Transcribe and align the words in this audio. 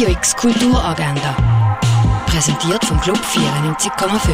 Radio 0.00 0.14
X 0.14 0.34
Kulturagenda. 0.34 1.78
Präsentiert 2.24 2.82
vom 2.86 2.98
Club 3.02 3.18
94,5. 3.18 4.32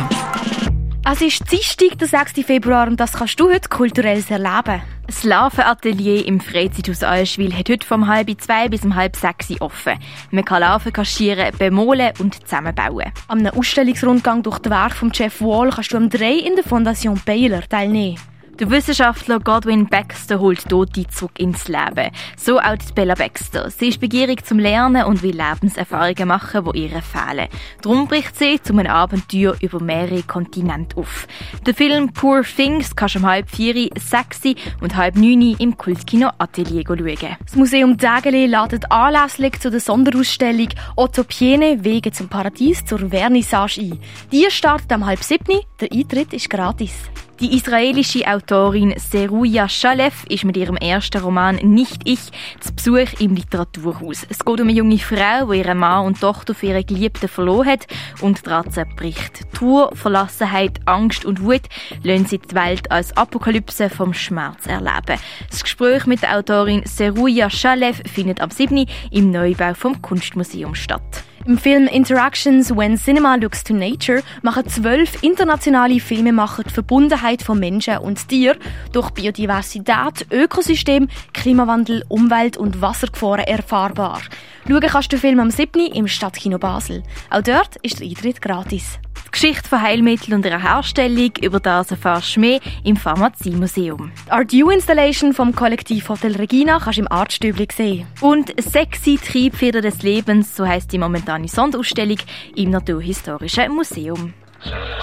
Es 1.10 1.20
ist 1.20 1.50
Dienstag, 1.50 1.98
der 1.98 2.06
6. 2.06 2.46
Februar, 2.46 2.86
und 2.86 3.00
das 3.00 3.14
kannst 3.14 3.40
du 3.40 3.50
heute 3.50 3.68
kulturell 3.68 4.22
erleben. 4.28 4.80
Das 5.08 5.24
Larvenatelier 5.24 6.24
im 6.24 6.38
Freizeithaus 6.38 7.02
Allschwil 7.02 7.52
hat 7.52 7.68
heute 7.68 7.84
vom 7.84 8.06
halb 8.06 8.40
zwei 8.40 8.68
bis 8.68 8.84
um 8.84 8.94
halb 8.94 9.16
sechs 9.16 9.60
offen. 9.60 9.98
Man 10.30 10.44
kann 10.44 10.60
Larven 10.60 10.92
kaschieren, 10.92 11.50
bemolen 11.58 12.12
und 12.20 12.46
zusammenbauen. 12.46 13.10
Am 13.26 13.44
Ausstellungsrundgang 13.44 14.44
durch 14.44 14.60
die 14.60 14.70
Werk 14.70 14.92
von 14.92 15.10
Jeff 15.12 15.40
Wall 15.40 15.70
kannst 15.70 15.92
du 15.92 15.96
am 15.96 16.08
3 16.08 16.32
in 16.32 16.54
der 16.54 16.64
Fondation 16.64 17.20
Baylor 17.24 17.68
teilnehmen. 17.68 18.20
Der 18.58 18.70
Wissenschaftler 18.70 19.38
Godwin 19.38 19.86
Baxter 19.86 20.40
holt 20.40 20.66
Tote 20.66 21.06
zurück 21.08 21.38
ins 21.38 21.68
Leben. 21.68 22.10
So 22.38 22.58
auch 22.58 22.76
die 22.76 22.90
Bella 22.94 23.14
Baxter. 23.14 23.68
Sie 23.68 23.88
ist 23.88 24.00
begierig 24.00 24.46
zum 24.46 24.58
Lernen 24.58 25.04
und 25.04 25.22
will 25.22 25.36
Lebenserfahrungen 25.36 26.26
machen, 26.26 26.66
die 26.72 26.84
ihr 26.84 27.02
fehlen. 27.02 27.48
Darum 27.82 28.08
bricht 28.08 28.34
sie 28.34 28.58
zu 28.62 28.72
einem 28.72 28.90
Abenteuer 28.90 29.56
über 29.60 29.78
mehrere 29.82 30.22
Kontinente 30.22 30.96
auf. 30.96 31.28
Der 31.66 31.74
Film 31.74 32.14
Poor 32.14 32.44
Things 32.44 32.96
kannst 32.96 33.16
du 33.16 33.18
um 33.18 33.26
halb 33.26 33.50
vier, 33.50 33.90
sechs 33.98 34.40
und 34.80 34.96
halb 34.96 35.16
neun 35.16 35.54
im 35.58 35.76
Kultkino 35.76 36.30
Atelier 36.38 36.84
schauen. 36.86 37.36
Das 37.44 37.56
Museum 37.56 37.98
Dägeli 37.98 38.46
ladet 38.46 38.90
anlässlich 38.90 39.60
zu 39.60 39.70
der 39.70 39.80
Sonderausstellung 39.80 40.68
Otto 40.96 41.24
Piene 41.24 41.84
Wege 41.84 42.10
zum 42.10 42.28
Paradies 42.28 42.86
zur 42.86 43.00
Vernissage 43.10 43.82
ein. 43.82 44.00
Die 44.32 44.46
startet 44.48 44.90
am 44.92 45.04
halb 45.04 45.22
siebni. 45.22 45.60
Der 45.78 45.92
Eintritt 45.92 46.32
ist 46.32 46.48
gratis. 46.48 46.94
Die 47.38 47.54
israelische 47.54 48.26
Autorin 48.26 48.94
Seruya 48.96 49.68
Shalev 49.68 50.24
ist 50.30 50.44
mit 50.44 50.56
ihrem 50.56 50.76
ersten 50.78 51.20
Roman 51.20 51.56
Nicht 51.56 52.00
ich 52.06 52.30
zu 52.60 52.72
Besuch 52.74 53.20
im 53.20 53.34
Literaturhaus. 53.34 54.26
Es 54.30 54.38
geht 54.38 54.58
um 54.58 54.68
eine 54.68 54.72
junge 54.72 54.98
Frau, 54.98 55.52
die 55.52 55.58
ihren 55.58 55.76
Mann 55.76 56.06
und 56.06 56.18
Tochter 56.18 56.54
für 56.54 56.68
ihre 56.68 56.82
Geliebten 56.82 57.28
verloren 57.28 57.68
hat 57.68 57.88
und 58.22 58.46
daran 58.46 58.70
zerbricht. 58.70 59.52
Tour, 59.52 59.90
Verlassenheit, 59.94 60.80
Angst 60.86 61.26
und 61.26 61.42
Wut 61.42 61.68
lassen 62.02 62.24
sie 62.24 62.38
die 62.38 62.54
Welt 62.54 62.90
als 62.90 63.14
Apokalypse 63.18 63.90
vom 63.90 64.14
Schmerz 64.14 64.64
erleben. 64.66 65.20
Das 65.50 65.62
Gespräch 65.62 66.06
mit 66.06 66.22
der 66.22 66.38
Autorin 66.38 66.84
Seruya 66.86 67.50
Shalev 67.50 68.00
findet 68.10 68.40
am 68.40 68.50
7. 68.50 68.86
im 69.10 69.30
Neubau 69.30 69.74
vom 69.74 70.00
Kunstmuseum 70.00 70.74
statt. 70.74 71.25
Im 71.46 71.58
Film 71.58 71.86
Interactions 71.86 72.76
When 72.76 72.96
Cinema 72.96 73.36
Looks 73.36 73.62
to 73.62 73.72
Nature 73.72 74.24
machen 74.42 74.66
zwölf 74.66 75.22
internationale 75.22 76.00
Filmemacher 76.00 76.64
die 76.64 76.70
Verbundenheit 76.70 77.40
von 77.40 77.60
Menschen 77.60 77.98
und 77.98 78.28
Tieren 78.28 78.58
durch 78.90 79.10
Biodiversität, 79.10 80.26
Ökosystem, 80.32 81.06
Klimawandel, 81.34 82.02
Umwelt 82.08 82.56
und 82.56 82.82
Wassergefahren 82.82 83.44
erfahrbar. 83.44 84.22
Schauen 84.66 84.80
kannst 84.80 85.12
du 85.12 85.16
den 85.16 85.20
Film 85.20 85.38
am 85.38 85.52
7. 85.52 85.86
im 85.92 86.08
Stadtkino 86.08 86.58
Basel. 86.58 87.04
Auch 87.30 87.42
dort 87.42 87.76
ist 87.76 88.00
der 88.00 88.08
Eintritt 88.08 88.42
gratis. 88.42 88.98
Die 89.36 89.42
Geschichte 89.42 89.68
von 89.68 89.82
Heilmitteln 89.82 90.32
und 90.32 90.46
ihrer 90.46 90.62
Herstellung, 90.62 91.30
über 91.42 91.60
das 91.60 91.90
erfährst 91.90 92.36
du 92.36 92.40
mehr 92.40 92.58
im 92.84 92.96
Pharmaziemuseum. 92.96 94.10
Die 94.26 94.30
Art 94.32 94.50
U 94.54 94.70
Installation 94.70 95.34
vom 95.34 95.54
Kollektiv 95.54 96.08
Hotel 96.08 96.36
Regina 96.36 96.78
kannst 96.78 96.96
du 96.96 97.02
im 97.02 97.12
Artstübli 97.12 97.68
sehen. 97.70 98.06
Und 98.22 98.54
«Sexy 98.58 99.18
Triebfeder 99.18 99.82
des 99.82 100.02
Lebens», 100.02 100.56
so 100.56 100.66
heißt 100.66 100.90
die 100.90 100.96
momentane 100.96 101.48
Sonderausstellung 101.48 102.16
im 102.54 102.70
Naturhistorischen 102.70 103.74
Museum. 103.74 104.32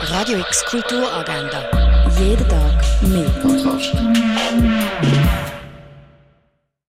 Radio 0.02 0.40
X 0.40 0.66
Kulturagenda. 0.66 1.70
Jeden 2.20 2.50
Tag 2.50 3.04
mehr. 3.04 3.33